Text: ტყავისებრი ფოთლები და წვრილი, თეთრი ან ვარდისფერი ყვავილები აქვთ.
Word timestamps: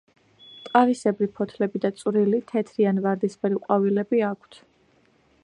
ტყავისებრი 0.69 1.27
ფოთლები 1.39 1.81
და 1.83 1.91
წვრილი, 1.99 2.41
თეთრი 2.53 2.89
ან 2.93 3.03
ვარდისფერი 3.05 3.61
ყვავილები 3.67 4.25
აქვთ. 4.33 4.61